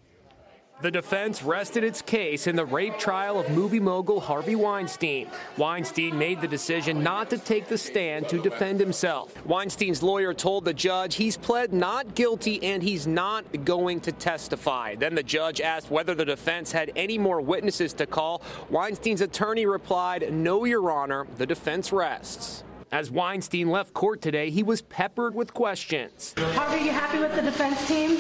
The 0.80 0.92
defense 0.92 1.42
rested 1.42 1.82
its 1.82 2.00
case 2.00 2.46
in 2.46 2.54
the 2.54 2.64
rape 2.64 3.00
trial 3.00 3.40
of 3.40 3.50
movie 3.50 3.80
mogul 3.80 4.20
Harvey 4.20 4.54
Weinstein. 4.54 5.26
Weinstein 5.56 6.16
made 6.16 6.40
the 6.40 6.46
decision 6.46 7.02
not 7.02 7.30
to 7.30 7.38
take 7.38 7.66
the 7.66 7.76
stand 7.76 8.28
to 8.28 8.40
defend 8.40 8.78
himself. 8.78 9.34
Weinstein's 9.44 10.04
lawyer 10.04 10.32
told 10.32 10.64
the 10.64 10.72
judge 10.72 11.16
he's 11.16 11.36
pled 11.36 11.72
not 11.72 12.14
guilty 12.14 12.62
and 12.62 12.80
he's 12.80 13.08
not 13.08 13.64
going 13.64 13.98
to 14.02 14.12
testify. 14.12 14.94
Then 14.94 15.16
the 15.16 15.22
judge 15.24 15.60
asked 15.60 15.90
whether 15.90 16.14
the 16.14 16.24
defense 16.24 16.70
had 16.70 16.92
any 16.94 17.18
more 17.18 17.40
witnesses 17.40 17.92
to 17.94 18.06
call. 18.06 18.40
Weinstein's 18.70 19.20
attorney 19.20 19.66
replied, 19.66 20.32
No, 20.32 20.64
Your 20.64 20.92
Honor, 20.92 21.26
the 21.38 21.46
defense 21.46 21.90
rests. 21.92 22.62
As 22.92 23.10
Weinstein 23.10 23.68
left 23.68 23.92
court 23.94 24.22
today, 24.22 24.50
he 24.50 24.62
was 24.62 24.82
peppered 24.82 25.34
with 25.34 25.52
questions. 25.52 26.34
Harvey, 26.38 26.76
are 26.76 26.84
you 26.84 26.90
happy 26.92 27.18
with 27.18 27.34
the 27.34 27.42
defense 27.42 27.86
team? 27.88 28.16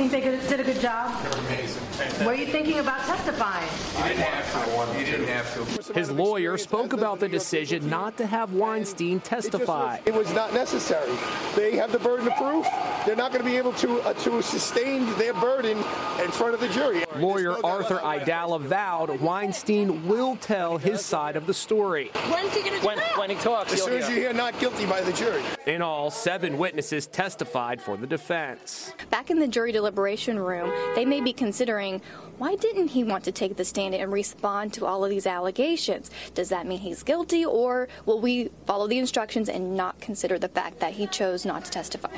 Think 0.00 0.12
they 0.12 0.20
did 0.22 0.60
a 0.60 0.64
good 0.64 0.80
job? 0.80 1.14
amazing. 1.50 1.82
What 2.24 2.28
are 2.28 2.34
you 2.34 2.46
thinking 2.46 2.78
about 2.78 3.00
testifying? 3.00 3.68
You 3.98 4.04
didn't 4.04 4.22
have 4.22 4.94
to. 4.94 4.98
You 4.98 5.04
didn't 5.04 5.26
have 5.26 5.86
to. 5.86 5.92
His 5.92 6.10
lawyer 6.10 6.56
spoke 6.56 6.94
about 6.94 7.20
the 7.20 7.28
decision 7.28 7.90
not 7.90 8.16
to 8.16 8.26
have 8.26 8.54
Weinstein 8.54 9.20
testify. 9.20 9.98
It 10.06 10.14
was 10.14 10.32
not 10.32 10.54
necessary. 10.54 11.12
They 11.54 11.76
have 11.76 11.92
the 11.92 11.98
burden 11.98 12.28
of 12.28 12.36
proof. 12.36 12.66
They're 13.04 13.14
not 13.14 13.30
going 13.30 13.44
to 13.44 13.50
be 13.50 13.58
able 13.58 13.74
to 13.74 14.00
uh, 14.00 14.14
to 14.14 14.42
sustain 14.42 15.04
their 15.18 15.34
burden 15.34 15.76
in 15.76 16.30
front 16.30 16.54
of 16.54 16.60
the 16.60 16.68
jury. 16.68 17.04
Lawyer 17.16 17.56
Arthur 17.62 17.98
Aidala 17.98 18.58
vowed 18.60 19.20
Weinstein 19.20 20.08
will 20.08 20.36
tell 20.36 20.78
his 20.78 21.04
side 21.04 21.36
of 21.36 21.46
the 21.46 21.54
story. 21.54 22.10
When's 22.30 22.54
he 22.54 22.62
going 22.62 22.80
to 22.80 22.86
when, 22.86 22.98
when 23.16 23.30
he 23.30 23.36
talks, 23.36 23.74
as 23.74 23.82
soon 23.82 23.98
as 23.98 24.08
you 24.08 24.16
hear 24.16 24.32
not 24.32 24.58
guilty 24.58 24.86
by 24.86 25.02
the 25.02 25.12
jury. 25.12 25.42
In 25.66 25.82
all, 25.82 26.10
seven 26.10 26.56
witnesses 26.56 27.06
testified 27.06 27.82
for 27.82 27.98
the 27.98 28.06
defense. 28.06 28.94
Back 29.10 29.30
in 29.30 29.38
the 29.38 29.48
jury 29.48 29.72
deliberation 29.72 29.89
room, 30.38 30.72
they 30.94 31.04
may 31.04 31.20
be 31.20 31.32
considering 31.32 32.00
why 32.38 32.56
didn't 32.56 32.88
he 32.88 33.04
want 33.04 33.24
to 33.24 33.32
take 33.32 33.56
the 33.56 33.64
stand 33.64 33.94
and 33.94 34.12
respond 34.12 34.72
to 34.74 34.86
all 34.86 35.04
of 35.04 35.10
these 35.10 35.26
allegations? 35.26 36.10
Does 36.34 36.48
that 36.48 36.66
mean 36.66 36.78
he's 36.78 37.02
guilty, 37.02 37.44
or 37.44 37.88
will 38.06 38.20
we 38.20 38.50
follow 38.66 38.86
the 38.86 38.98
instructions 38.98 39.48
and 39.48 39.76
not 39.76 40.00
consider 40.00 40.38
the 40.38 40.48
fact 40.48 40.80
that 40.80 40.94
he 40.94 41.06
chose 41.06 41.44
not 41.44 41.64
to 41.66 41.70
testify? 41.70 42.16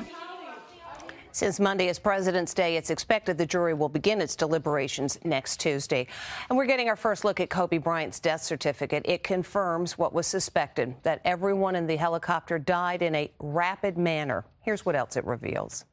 Since 1.34 1.60
Monday 1.60 1.88
is 1.88 1.98
President's 1.98 2.52
Day, 2.52 2.76
it's 2.76 2.90
expected 2.90 3.38
the 3.38 3.46
jury 3.46 3.72
will 3.72 3.88
begin 3.88 4.20
its 4.20 4.36
deliberations 4.36 5.18
next 5.24 5.60
Tuesday. 5.60 6.06
And 6.50 6.58
we're 6.58 6.66
getting 6.66 6.90
our 6.90 6.96
first 6.96 7.24
look 7.24 7.40
at 7.40 7.48
Kobe 7.48 7.78
Bryant's 7.78 8.20
death 8.20 8.42
certificate. 8.42 9.02
It 9.06 9.24
confirms 9.24 9.96
what 9.96 10.12
was 10.12 10.26
suspected 10.26 10.94
that 11.04 11.22
everyone 11.24 11.74
in 11.74 11.86
the 11.86 11.96
helicopter 11.96 12.58
died 12.58 13.00
in 13.00 13.14
a 13.14 13.32
rapid 13.40 13.96
manner. 13.96 14.44
Here's 14.60 14.84
what 14.84 14.94
else 14.94 15.16
it 15.16 15.24
reveals. 15.24 15.86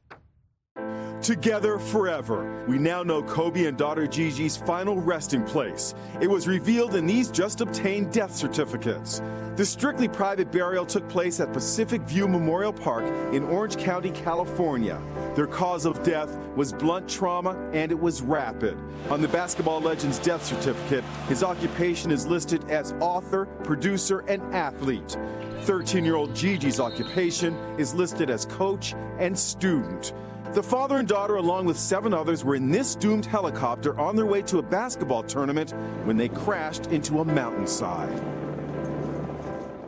Together 1.22 1.78
forever. 1.78 2.64
We 2.66 2.78
now 2.78 3.02
know 3.02 3.22
Kobe 3.22 3.66
and 3.66 3.76
daughter 3.76 4.06
Gigi's 4.06 4.56
final 4.56 4.98
resting 4.98 5.44
place. 5.44 5.94
It 6.18 6.30
was 6.30 6.48
revealed 6.48 6.94
in 6.94 7.06
these 7.06 7.30
just 7.30 7.60
obtained 7.60 8.10
death 8.10 8.34
certificates. 8.34 9.20
The 9.56 9.66
strictly 9.66 10.08
private 10.08 10.50
burial 10.50 10.86
took 10.86 11.06
place 11.10 11.38
at 11.38 11.52
Pacific 11.52 12.00
View 12.02 12.26
Memorial 12.26 12.72
Park 12.72 13.04
in 13.34 13.44
Orange 13.44 13.76
County, 13.76 14.10
California. 14.12 14.98
Their 15.34 15.46
cause 15.46 15.84
of 15.84 16.02
death 16.02 16.34
was 16.56 16.72
blunt 16.72 17.06
trauma 17.06 17.54
and 17.74 17.92
it 17.92 18.00
was 18.00 18.22
rapid. 18.22 18.78
On 19.10 19.20
the 19.20 19.28
basketball 19.28 19.82
legend's 19.82 20.18
death 20.18 20.42
certificate, 20.42 21.04
his 21.28 21.42
occupation 21.42 22.10
is 22.10 22.26
listed 22.26 22.64
as 22.70 22.94
author, 23.00 23.44
producer, 23.62 24.20
and 24.20 24.42
athlete. 24.54 25.18
13 25.64 26.02
year 26.02 26.14
old 26.14 26.34
Gigi's 26.34 26.80
occupation 26.80 27.54
is 27.76 27.94
listed 27.94 28.30
as 28.30 28.46
coach 28.46 28.94
and 29.18 29.38
student. 29.38 30.14
The 30.52 30.62
father 30.64 30.96
and 30.96 31.06
daughter, 31.06 31.36
along 31.36 31.66
with 31.66 31.78
seven 31.78 32.12
others, 32.12 32.44
were 32.44 32.56
in 32.56 32.72
this 32.72 32.96
doomed 32.96 33.24
helicopter 33.24 33.96
on 34.00 34.16
their 34.16 34.26
way 34.26 34.42
to 34.42 34.58
a 34.58 34.62
basketball 34.62 35.22
tournament 35.22 35.72
when 36.02 36.16
they 36.16 36.28
crashed 36.28 36.86
into 36.86 37.20
a 37.20 37.24
mountainside. 37.24 38.20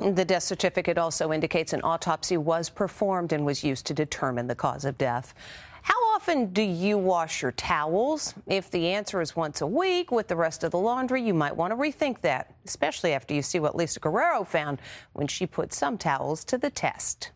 The 0.01 0.25
death 0.25 0.45
certificate 0.45 0.99
also 0.99 1.33
indicates 1.33 1.73
an 1.73 1.81
autopsy 1.83 2.37
was 2.37 2.71
performed 2.71 3.33
and 3.33 3.45
was 3.45 3.65
used 3.65 3.87
to 3.87 3.95
determine 3.95 4.47
the 4.47 4.55
cause 4.55 4.85
of 4.85 4.97
death. 4.99 5.35
How 5.83 6.01
often 6.15 6.53
do 6.53 6.63
you 6.63 6.97
wash 6.97 7.43
your 7.43 7.51
towels? 7.51 8.33
If 8.47 8.71
the 8.71 8.87
answer 8.87 9.21
is 9.21 9.35
once 9.35 9.63
a 9.63 9.67
week 9.67 10.13
with 10.13 10.29
the 10.29 10.37
rest 10.37 10.63
of 10.63 10.71
the 10.71 10.79
laundry, 10.79 11.23
you 11.23 11.35
might 11.35 11.57
want 11.57 11.73
to 11.73 11.77
rethink 11.77 12.21
that, 12.21 12.55
especially 12.65 13.15
after 13.15 13.35
you 13.35 13.43
see 13.43 13.59
what 13.59 13.75
Lisa 13.75 13.99
Guerrero 13.99 14.45
found 14.45 14.81
when 15.13 15.27
she 15.27 15.45
put 15.45 15.73
some 15.73 15.99
towels 15.99 16.45
to 16.45 16.57
the 16.57 16.71
test. 16.71 17.33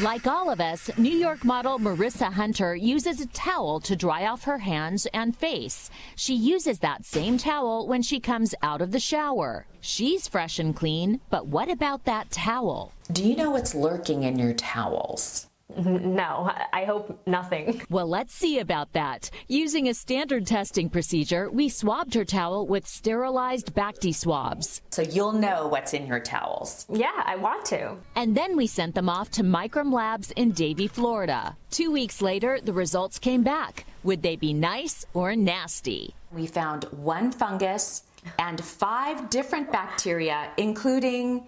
Like 0.00 0.26
all 0.26 0.48
of 0.48 0.58
us, 0.58 0.90
New 0.96 1.12
York 1.12 1.44
model 1.44 1.78
Marissa 1.78 2.32
Hunter 2.32 2.74
uses 2.74 3.20
a 3.20 3.26
towel 3.26 3.78
to 3.80 3.94
dry 3.94 4.26
off 4.26 4.44
her 4.44 4.56
hands 4.56 5.06
and 5.12 5.36
face. 5.36 5.90
She 6.16 6.34
uses 6.34 6.78
that 6.78 7.04
same 7.04 7.36
towel 7.36 7.86
when 7.86 8.00
she 8.00 8.18
comes 8.18 8.54
out 8.62 8.80
of 8.80 8.90
the 8.90 8.98
shower. 8.98 9.66
She's 9.82 10.26
fresh 10.26 10.58
and 10.58 10.74
clean, 10.74 11.20
but 11.28 11.46
what 11.46 11.70
about 11.70 12.06
that 12.06 12.30
towel? 12.30 12.94
Do 13.12 13.22
you 13.22 13.36
know 13.36 13.50
what's 13.50 13.74
lurking 13.74 14.22
in 14.22 14.38
your 14.38 14.54
towels? 14.54 15.48
No, 16.12 16.50
I 16.72 16.84
hope 16.84 17.20
nothing. 17.26 17.82
Well, 17.88 18.06
let's 18.06 18.34
see 18.34 18.58
about 18.58 18.92
that. 18.92 19.30
Using 19.48 19.88
a 19.88 19.94
standard 19.94 20.46
testing 20.46 20.90
procedure, 20.90 21.50
we 21.50 21.68
swabbed 21.68 22.14
her 22.14 22.24
towel 22.24 22.66
with 22.66 22.86
sterilized 22.86 23.74
Bacti 23.74 24.14
swabs. 24.14 24.82
So 24.90 25.02
you'll 25.02 25.32
know 25.32 25.68
what's 25.68 25.94
in 25.94 26.06
your 26.06 26.20
towels. 26.20 26.86
Yeah, 26.88 27.22
I 27.24 27.36
want 27.36 27.64
to. 27.66 27.96
And 28.14 28.36
then 28.36 28.56
we 28.56 28.66
sent 28.66 28.94
them 28.94 29.08
off 29.08 29.30
to 29.32 29.42
Microm 29.42 29.92
Labs 29.92 30.30
in 30.32 30.52
Davie, 30.52 30.88
Florida. 30.88 31.56
Two 31.70 31.90
weeks 31.90 32.20
later, 32.20 32.58
the 32.62 32.72
results 32.72 33.18
came 33.18 33.42
back. 33.42 33.84
Would 34.04 34.22
they 34.22 34.36
be 34.36 34.52
nice 34.52 35.06
or 35.14 35.34
nasty? 35.36 36.14
We 36.32 36.46
found 36.46 36.84
one 36.84 37.30
fungus 37.30 38.02
and 38.38 38.62
five 38.62 39.30
different 39.30 39.70
bacteria, 39.72 40.50
including 40.56 41.46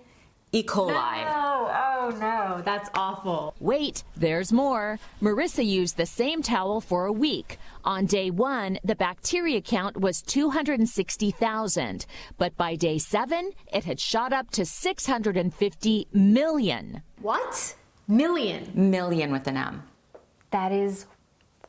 E. 0.54 0.62
coli. 0.62 1.24
No, 1.24 1.68
oh 1.68 2.16
no, 2.20 2.62
that's 2.64 2.88
awful. 2.94 3.56
Wait, 3.58 4.04
there's 4.16 4.52
more. 4.52 5.00
Marissa 5.20 5.66
used 5.66 5.96
the 5.96 6.06
same 6.06 6.42
towel 6.42 6.80
for 6.80 7.06
a 7.06 7.12
week. 7.12 7.58
On 7.84 8.06
day 8.06 8.30
one, 8.30 8.78
the 8.84 8.94
bacteria 8.94 9.60
count 9.60 9.96
was 10.00 10.22
260,000. 10.22 12.06
But 12.38 12.56
by 12.56 12.76
day 12.76 12.98
seven, 12.98 13.50
it 13.72 13.82
had 13.82 13.98
shot 13.98 14.32
up 14.32 14.50
to 14.52 14.64
650 14.64 16.06
million. 16.12 17.02
What? 17.20 17.74
Million. 18.06 18.70
Million 18.74 19.32
with 19.32 19.48
an 19.48 19.56
M. 19.56 19.82
That 20.52 20.70
is 20.70 21.06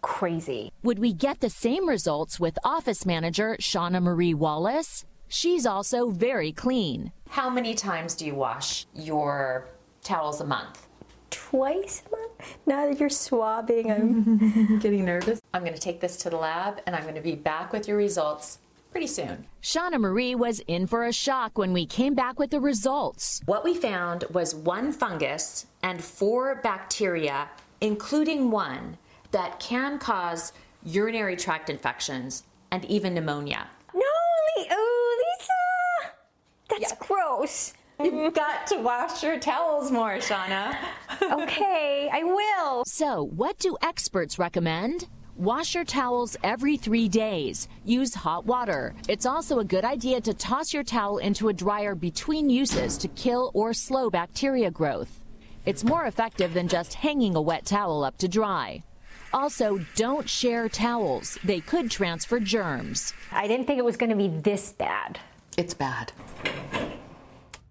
crazy. 0.01 0.71
Would 0.83 0.99
we 0.99 1.11
get 1.11 1.39
the 1.39 1.49
same 1.49 1.89
results 1.89 2.39
with 2.39 2.59
office 2.63 3.03
manager 3.03 3.57
Shauna 3.59 3.99
Marie 3.99 4.35
Wallace? 4.35 5.05
She's 5.27 5.65
also 5.65 6.09
very 6.09 6.51
clean. 6.51 7.11
How 7.29 7.49
many 7.49 7.73
times 7.73 8.15
do 8.15 8.25
you 8.25 8.35
wash 8.35 8.85
your 8.93 9.67
towels 10.03 10.41
a 10.41 10.45
month? 10.45 10.87
Twice 11.29 12.03
a 12.07 12.11
month? 12.11 12.57
Now 12.65 12.85
that 12.87 12.99
you're 12.99 13.09
swabbing, 13.09 13.91
I'm 13.91 14.79
getting 14.79 15.05
nervous. 15.05 15.39
I'm 15.53 15.61
going 15.63 15.73
to 15.73 15.79
take 15.79 15.99
this 15.99 16.17
to 16.17 16.29
the 16.29 16.37
lab 16.37 16.81
and 16.85 16.95
I'm 16.95 17.03
going 17.03 17.15
to 17.15 17.21
be 17.21 17.35
back 17.35 17.73
with 17.73 17.87
your 17.87 17.97
results 17.97 18.59
pretty 18.91 19.07
soon. 19.07 19.45
Shauna 19.61 19.99
Marie 19.99 20.35
was 20.35 20.61
in 20.67 20.87
for 20.87 21.03
a 21.03 21.11
shock 21.11 21.57
when 21.57 21.73
we 21.73 21.85
came 21.85 22.13
back 22.13 22.39
with 22.39 22.51
the 22.51 22.61
results. 22.61 23.41
What 23.45 23.65
we 23.65 23.73
found 23.73 24.23
was 24.31 24.55
one 24.55 24.93
fungus 24.93 25.65
and 25.83 26.01
four 26.01 26.55
bacteria, 26.63 27.49
including 27.81 28.51
one 28.51 28.97
that 29.31 29.59
can 29.59 29.99
cause 29.99 30.53
urinary 30.85 31.35
tract 31.35 31.69
infections 31.69 32.43
and 32.71 32.85
even 32.85 33.13
pneumonia. 33.13 33.67
No, 33.93 33.99
Le- 33.99 34.67
oh, 34.71 35.37
Lisa! 35.39 36.13
That's 36.69 36.93
gross. 37.45 37.73
You've 38.03 38.13
mm-hmm. 38.13 38.33
got 38.33 38.67
to 38.67 38.77
wash 38.77 39.23
your 39.23 39.39
towels 39.39 39.89
more, 39.89 40.15
Shauna. 40.15 40.75
okay, 41.21 42.09
I 42.11 42.23
will. 42.23 42.83
So, 42.85 43.23
what 43.23 43.57
do 43.57 43.77
experts 43.81 44.37
recommend? 44.37 45.07
Wash 45.37 45.75
your 45.75 45.85
towels 45.85 46.35
every 46.43 46.75
three 46.77 47.07
days. 47.07 47.67
Use 47.85 48.13
hot 48.13 48.45
water. 48.45 48.93
It's 49.07 49.25
also 49.25 49.59
a 49.59 49.65
good 49.65 49.85
idea 49.85 50.19
to 50.21 50.33
toss 50.33 50.73
your 50.73 50.83
towel 50.83 51.19
into 51.19 51.47
a 51.49 51.53
dryer 51.53 51.95
between 51.95 52.49
uses 52.49 52.97
to 52.97 53.07
kill 53.09 53.51
or 53.53 53.73
slow 53.73 54.09
bacteria 54.09 54.71
growth. 54.71 55.23
It's 55.65 55.83
more 55.83 56.05
effective 56.05 56.53
than 56.53 56.67
just 56.67 56.93
hanging 56.93 57.35
a 57.35 57.41
wet 57.41 57.65
towel 57.65 58.03
up 58.03 58.17
to 58.19 58.27
dry. 58.27 58.83
Also, 59.33 59.79
don't 59.95 60.29
share 60.29 60.69
towels. 60.69 61.37
They 61.43 61.59
could 61.59 61.91
transfer 61.91 62.39
germs. 62.39 63.13
I 63.31 63.47
didn't 63.47 63.67
think 63.67 63.79
it 63.79 63.85
was 63.85 63.97
going 63.97 64.11
to 64.11 64.15
be 64.15 64.27
this 64.27 64.73
bad. 64.73 65.19
It's 65.57 65.73
bad. 65.73 66.11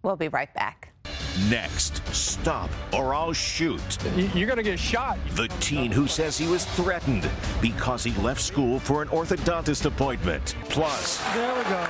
We'll 0.04 0.16
be 0.16 0.28
right 0.28 0.52
back. 0.52 0.92
Next, 1.48 2.06
stop 2.14 2.70
or 2.92 3.14
I'll 3.14 3.32
shoot. 3.32 3.98
You're 4.34 4.46
going 4.46 4.58
to 4.58 4.62
get 4.62 4.78
shot. 4.78 5.18
The 5.30 5.48
teen 5.60 5.90
who 5.90 6.06
says 6.06 6.36
he 6.38 6.46
was 6.46 6.66
threatened 6.66 7.28
because 7.60 8.04
he 8.04 8.12
left 8.20 8.42
school 8.42 8.78
for 8.78 9.00
an 9.00 9.08
orthodontist 9.08 9.86
appointment. 9.86 10.54
Plus, 10.68 11.24
there 11.34 11.56
we 11.56 11.62
go. 11.64 11.86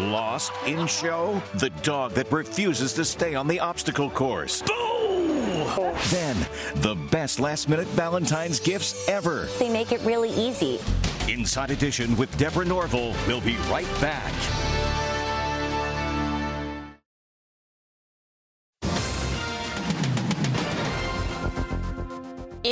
Lost 0.10 0.52
in 0.66 0.86
show? 0.86 1.42
The 1.54 1.70
dog 1.82 2.12
that 2.12 2.30
refuses 2.30 2.92
to 2.92 3.04
stay 3.04 3.34
on 3.34 3.48
the 3.48 3.58
obstacle 3.58 4.10
course. 4.10 4.62
Boom! 4.62 5.66
Then, 6.10 6.36
the 6.76 6.96
best 7.10 7.40
last 7.40 7.68
minute 7.68 7.88
Valentine's 7.88 8.60
gifts 8.60 9.08
ever. 9.08 9.48
They 9.58 9.70
make 9.70 9.90
it 9.90 10.00
really 10.02 10.30
easy. 10.30 10.78
Inside 11.26 11.70
Edition 11.70 12.14
with 12.16 12.36
Deborah 12.36 12.66
Norville. 12.66 13.14
We'll 13.26 13.40
be 13.40 13.56
right 13.70 13.88
back. 14.00 14.32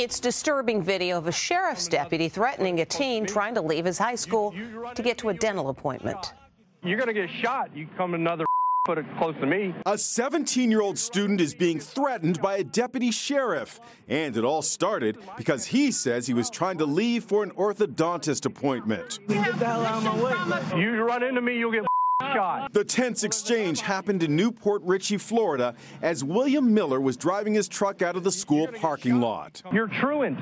It's 0.07 0.21
disturbing 0.21 0.81
video 0.81 1.17
of 1.17 1.27
a 1.27 1.33
sheriff's 1.33 1.89
deputy 1.89 2.29
threatening 2.29 2.79
a 2.79 2.85
teen 2.85 3.25
trying 3.25 3.53
to 3.55 3.61
leave 3.61 3.83
his 3.83 3.97
high 3.97 4.15
school 4.15 4.55
to 4.95 5.03
get 5.03 5.17
to 5.17 5.27
a 5.27 5.33
dental 5.33 5.67
appointment. 5.67 6.33
You're 6.81 6.95
going 6.95 7.13
to 7.13 7.13
get 7.13 7.29
shot. 7.41 7.75
You 7.75 7.89
come 7.97 8.13
another 8.13 8.45
put 8.85 8.97
it 8.97 9.05
close 9.17 9.35
to 9.41 9.45
me. 9.45 9.75
A 9.85 9.97
17 9.97 10.71
year 10.71 10.79
old 10.79 10.97
student 10.97 11.41
is 11.41 11.53
being 11.53 11.81
threatened 11.81 12.41
by 12.41 12.55
a 12.55 12.63
deputy 12.63 13.11
sheriff. 13.11 13.81
And 14.07 14.37
it 14.37 14.45
all 14.45 14.61
started 14.61 15.17
because 15.35 15.65
he 15.65 15.91
says 15.91 16.25
he 16.25 16.33
was 16.33 16.49
trying 16.49 16.77
to 16.77 16.85
leave 16.85 17.25
for 17.25 17.43
an 17.43 17.51
orthodontist 17.51 18.45
appointment. 18.45 19.19
Get 19.27 19.59
the 19.59 19.65
hell 19.65 19.85
out 19.85 20.03
my 20.03 20.71
way. 20.73 20.81
You 20.81 21.03
run 21.03 21.21
into 21.21 21.41
me, 21.41 21.57
you'll 21.57 21.73
get 21.73 21.85
shot. 22.21 22.73
The 22.73 22.83
tense 22.83 23.23
exchange 23.23 23.81
happened 23.81 24.23
in 24.23 24.35
New 24.35 24.51
Port 24.51 24.81
Richey, 24.83 25.17
Florida, 25.17 25.75
as 26.01 26.23
William 26.23 26.73
Miller 26.73 26.99
was 26.99 27.17
driving 27.17 27.53
his 27.53 27.67
truck 27.67 28.01
out 28.01 28.15
of 28.15 28.23
the 28.23 28.31
school 28.31 28.67
parking 28.67 29.19
lot. 29.19 29.61
You're 29.71 29.87
truant. 29.87 30.39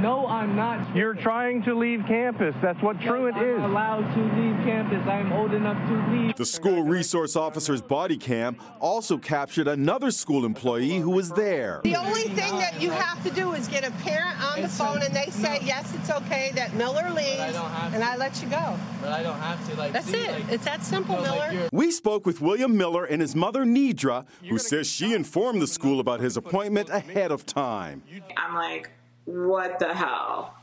No, 0.00 0.26
I'm 0.26 0.54
not. 0.54 0.94
You're 0.94 1.14
trying 1.14 1.62
to 1.62 1.74
leave 1.74 2.04
campus. 2.06 2.54
That's 2.60 2.80
what 2.82 3.00
truant 3.00 3.36
I'm 3.36 3.48
is. 3.48 3.64
allowed 3.64 4.14
to 4.14 4.20
leave 4.20 4.56
campus. 4.64 5.06
I'm 5.08 5.32
old 5.32 5.54
enough 5.54 5.76
to 5.88 6.12
leave. 6.12 6.36
The 6.36 6.44
school 6.44 6.82
resource 6.82 7.34
officer's 7.34 7.80
body 7.80 8.16
cam 8.16 8.56
also 8.80 9.16
captured 9.16 9.68
another 9.68 10.10
school 10.10 10.44
employee 10.44 10.98
who 10.98 11.10
was 11.10 11.30
there. 11.30 11.80
The 11.84 11.96
only 11.96 12.24
thing 12.24 12.56
that 12.58 12.80
you 12.80 12.90
have 12.90 13.22
to 13.24 13.30
do 13.30 13.52
is 13.54 13.68
get 13.68 13.84
a 13.84 13.90
parent 14.02 14.38
on 14.42 14.60
the 14.60 14.66
uh, 14.66 14.68
phone 14.68 15.02
and 15.02 15.14
they 15.14 15.30
say, 15.30 15.60
yes, 15.62 15.94
it's 15.94 16.10
okay 16.10 16.52
that 16.54 16.74
Miller 16.74 17.08
leaves, 17.10 17.56
and 17.92 18.04
I 18.04 18.16
let 18.16 18.42
you 18.42 18.48
go. 18.48 18.78
But 19.00 19.12
I 19.12 19.22
don't 19.22 19.38
have 19.38 19.66
to. 19.70 19.76
Like, 19.76 19.92
That's 19.92 20.06
see, 20.06 20.18
it. 20.18 20.30
like- 20.32 20.52
It's 20.52 20.64
that 20.66 20.84
simple, 20.84 21.16
Miller. 21.20 21.68
We 21.72 21.90
spoke 21.90 22.26
with 22.26 22.40
William 22.40 22.76
Miller 22.76 23.04
and 23.04 23.20
his 23.22 23.34
mother, 23.34 23.64
Nidra, 23.64 24.26
who 24.48 24.58
says 24.58 24.86
she 24.86 25.14
informed 25.14 25.62
the 25.62 25.66
school 25.66 26.00
about 26.00 26.20
his 26.20 26.36
appointment 26.36 26.90
ahead 26.90 27.30
of 27.32 27.46
time. 27.46 28.02
I'm 28.36 28.54
like, 28.54 28.90
what 29.26 29.78
the 29.78 29.92
hell? 29.92 30.54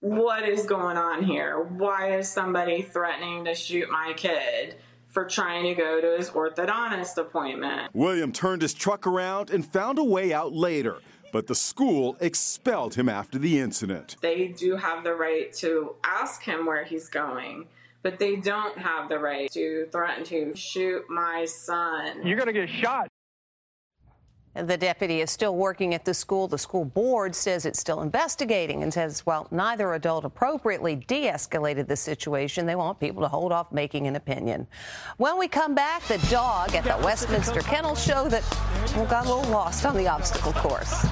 What 0.00 0.48
is 0.48 0.66
going 0.66 0.96
on 0.96 1.22
here? 1.22 1.62
Why 1.62 2.16
is 2.16 2.28
somebody 2.28 2.82
threatening 2.82 3.44
to 3.44 3.54
shoot 3.54 3.88
my 3.90 4.14
kid 4.16 4.76
for 5.06 5.24
trying 5.26 5.64
to 5.64 5.74
go 5.74 6.00
to 6.00 6.16
his 6.16 6.30
orthodontist 6.30 7.18
appointment? 7.18 7.90
William 7.94 8.32
turned 8.32 8.62
his 8.62 8.74
truck 8.74 9.06
around 9.06 9.50
and 9.50 9.64
found 9.64 9.98
a 9.98 10.04
way 10.04 10.32
out 10.32 10.52
later, 10.52 10.96
but 11.32 11.46
the 11.46 11.54
school 11.54 12.16
expelled 12.20 12.94
him 12.94 13.08
after 13.08 13.38
the 13.38 13.60
incident. 13.60 14.16
They 14.22 14.48
do 14.48 14.76
have 14.76 15.04
the 15.04 15.14
right 15.14 15.52
to 15.54 15.94
ask 16.02 16.42
him 16.42 16.66
where 16.66 16.84
he's 16.84 17.08
going, 17.08 17.66
but 18.02 18.18
they 18.18 18.36
don't 18.36 18.78
have 18.78 19.08
the 19.08 19.18
right 19.18 19.50
to 19.52 19.86
threaten 19.92 20.24
to 20.24 20.56
shoot 20.56 21.08
my 21.08 21.44
son. 21.44 22.26
You're 22.26 22.36
going 22.36 22.52
to 22.52 22.52
get 22.52 22.68
shot. 22.68 23.08
The 24.54 24.76
deputy 24.76 25.22
is 25.22 25.30
still 25.30 25.56
working 25.56 25.94
at 25.94 26.04
the 26.04 26.12
school. 26.12 26.46
The 26.46 26.58
school 26.58 26.84
board 26.84 27.34
says 27.34 27.64
it's 27.64 27.80
still 27.80 28.02
investigating 28.02 28.82
and 28.82 28.92
says, 28.92 29.24
well, 29.24 29.48
neither 29.50 29.94
adult 29.94 30.26
appropriately 30.26 30.94
de 30.94 31.24
escalated 31.24 31.88
the 31.88 31.96
situation. 31.96 32.66
They 32.66 32.74
want 32.74 33.00
people 33.00 33.22
to 33.22 33.28
hold 33.28 33.50
off 33.50 33.72
making 33.72 34.06
an 34.08 34.16
opinion. 34.16 34.66
When 35.16 35.38
we 35.38 35.48
come 35.48 35.74
back, 35.74 36.02
the 36.02 36.18
dog 36.30 36.74
at 36.74 36.84
the 36.84 37.02
Westminster 37.02 37.60
Kennel 37.60 37.94
Show 37.94 38.28
that 38.28 38.42
well, 38.94 39.06
got 39.06 39.24
a 39.24 39.34
little 39.34 39.50
lost 39.50 39.86
on 39.86 39.96
the 39.96 40.06
obstacle 40.06 40.52
course. 40.52 41.06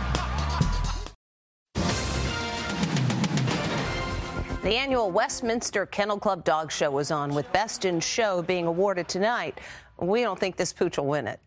The 4.63 4.75
annual 4.75 5.11
Westminster 5.11 5.87
Kennel 5.87 6.19
Club 6.19 6.45
Dog 6.45 6.71
Show 6.71 6.91
was 6.91 7.11
on, 7.11 7.35
with 7.35 7.51
Best 7.55 7.87
in 7.87 8.01
Show 8.01 8.43
being 8.43 8.67
awarded 8.67 9.09
tonight. 9.09 9.59
We 9.99 10.21
don't 10.21 10.39
think 10.39 10.57
this 10.57 10.75
pooch 10.75 10.99
will 10.99 11.07
win 11.07 11.27
it. 11.27 11.41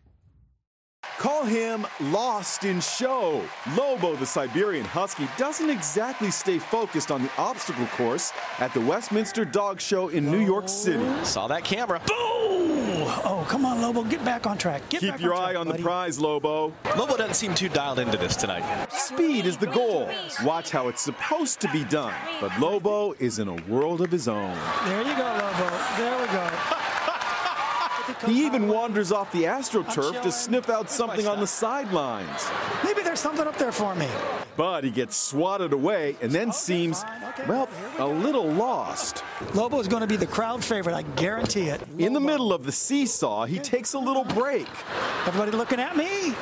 Call 1.18 1.44
him 1.44 1.86
Lost 2.00 2.64
in 2.64 2.80
Show. 2.80 3.42
Lobo, 3.76 4.16
the 4.16 4.26
Siberian 4.26 4.84
Husky, 4.84 5.28
doesn't 5.38 5.70
exactly 5.70 6.30
stay 6.30 6.58
focused 6.58 7.10
on 7.10 7.22
the 7.22 7.30
obstacle 7.38 7.86
course 7.96 8.32
at 8.58 8.74
the 8.74 8.80
Westminster 8.80 9.44
Dog 9.44 9.80
Show 9.80 10.08
in 10.08 10.28
New 10.30 10.44
York 10.44 10.68
City. 10.68 11.04
Saw 11.24 11.46
that 11.46 11.64
camera. 11.64 12.00
Boom! 12.06 13.04
Oh, 13.24 13.46
come 13.48 13.64
on, 13.64 13.80
Lobo, 13.80 14.02
get 14.02 14.24
back 14.24 14.46
on 14.46 14.58
track. 14.58 14.86
Get 14.88 15.00
Keep 15.00 15.10
back 15.12 15.20
your 15.20 15.34
on 15.34 15.42
eye 15.42 15.54
on 15.54 15.66
buddy. 15.66 15.78
the 15.78 15.84
prize, 15.84 16.18
Lobo. 16.18 16.72
Lobo 16.96 17.16
doesn't 17.16 17.34
seem 17.34 17.54
too 17.54 17.68
dialed 17.68 18.00
into 18.00 18.16
this 18.18 18.34
tonight. 18.34 18.88
Speed 18.92 19.46
is 19.46 19.56
the 19.56 19.66
goal. 19.68 20.08
Watch 20.42 20.70
how 20.70 20.88
it's 20.88 21.02
supposed 21.02 21.60
to 21.60 21.68
be 21.70 21.84
done. 21.84 22.14
But 22.40 22.58
Lobo 22.58 23.12
is 23.20 23.38
in 23.38 23.48
a 23.48 23.54
world 23.68 24.00
of 24.00 24.10
his 24.10 24.26
own. 24.26 24.56
There 24.84 25.02
you 25.02 25.16
go, 25.16 25.22
Lobo. 25.22 25.78
There 25.96 26.20
we 26.20 26.26
go. 26.32 26.50
He 28.26 28.46
even 28.46 28.68
wanders 28.68 29.12
off 29.12 29.32
the 29.32 29.44
AstroTurf 29.44 30.22
to 30.22 30.32
sniff 30.32 30.68
out 30.68 30.90
something 30.90 31.26
on 31.26 31.40
the 31.40 31.46
sidelines. 31.46 32.48
Maybe 32.82 33.02
there's 33.02 33.20
something 33.20 33.46
up 33.46 33.56
there 33.56 33.72
for 33.72 33.94
me. 33.94 34.08
But 34.56 34.84
he 34.84 34.90
gets 34.90 35.16
swatted 35.16 35.72
away 35.72 36.16
and 36.20 36.30
then 36.30 36.52
seems, 36.52 37.04
well, 37.48 37.68
a 37.98 38.06
little 38.06 38.46
lost. 38.46 39.24
Lobo 39.54 39.80
is 39.80 39.88
going 39.88 40.02
to 40.02 40.06
be 40.06 40.16
the 40.16 40.26
crowd 40.26 40.62
favorite, 40.62 40.94
I 40.94 41.02
guarantee 41.02 41.68
it. 41.68 41.80
In 41.98 42.12
the 42.12 42.20
middle 42.20 42.52
of 42.52 42.64
the 42.64 42.72
seesaw, 42.72 43.46
he 43.46 43.58
takes 43.58 43.94
a 43.94 43.98
little 43.98 44.24
break. 44.24 44.68
Everybody 45.26 45.52
looking 45.52 45.80
at 45.80 45.96
me? 45.96 46.34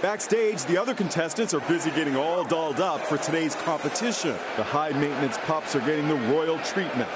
Backstage, 0.00 0.64
the 0.64 0.76
other 0.76 0.94
contestants 0.94 1.54
are 1.54 1.60
busy 1.60 1.90
getting 1.90 2.16
all 2.16 2.44
dolled 2.44 2.80
up 2.80 3.00
for 3.00 3.16
today's 3.18 3.54
competition. 3.56 4.36
The 4.56 4.62
high 4.62 4.90
maintenance 4.90 5.38
pups 5.38 5.74
are 5.74 5.80
getting 5.80 6.08
the 6.08 6.14
royal 6.14 6.58
treatment 6.60 7.10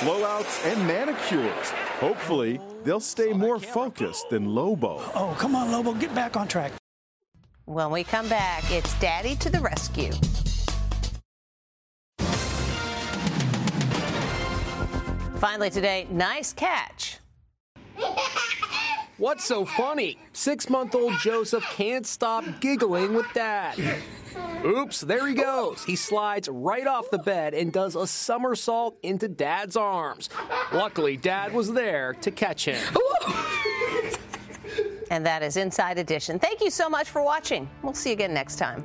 blowouts 0.00 0.64
and 0.70 0.86
manicures. 0.86 1.70
Hopefully, 2.00 2.60
they'll 2.84 3.00
stay 3.00 3.32
more 3.32 3.58
focused 3.58 4.28
than 4.30 4.54
Lobo. 4.54 5.00
Oh, 5.14 5.34
come 5.38 5.56
on, 5.56 5.72
Lobo, 5.72 5.94
get 5.94 6.14
back 6.14 6.36
on 6.36 6.46
track. 6.46 6.72
When 7.64 7.90
we 7.90 8.04
come 8.04 8.28
back, 8.28 8.70
it's 8.70 8.92
Daddy 9.00 9.34
to 9.36 9.50
the 9.50 9.60
rescue. 9.60 10.12
Finally 15.38 15.70
today, 15.70 16.06
nice 16.10 16.52
catch. 16.52 17.18
What's 19.18 19.44
so 19.46 19.64
funny? 19.64 20.18
Six 20.34 20.68
month 20.68 20.94
old 20.94 21.14
Joseph 21.20 21.64
can't 21.64 22.06
stop 22.06 22.44
giggling 22.60 23.14
with 23.14 23.26
dad. 23.32 23.78
Oops, 24.62 25.00
there 25.00 25.26
he 25.26 25.34
goes. 25.34 25.82
He 25.84 25.96
slides 25.96 26.48
right 26.50 26.86
off 26.86 27.10
the 27.10 27.18
bed 27.18 27.54
and 27.54 27.72
does 27.72 27.96
a 27.96 28.06
somersault 28.06 28.98
into 29.02 29.28
dad's 29.28 29.74
arms. 29.74 30.28
Luckily, 30.70 31.16
dad 31.16 31.54
was 31.54 31.72
there 31.72 32.14
to 32.20 32.30
catch 32.30 32.66
him. 32.66 32.78
And 35.10 35.24
that 35.24 35.42
is 35.42 35.56
Inside 35.56 35.98
Edition. 35.98 36.38
Thank 36.38 36.60
you 36.60 36.68
so 36.68 36.90
much 36.90 37.08
for 37.08 37.22
watching. 37.22 37.70
We'll 37.82 37.94
see 37.94 38.10
you 38.10 38.14
again 38.14 38.34
next 38.34 38.56
time. 38.56 38.84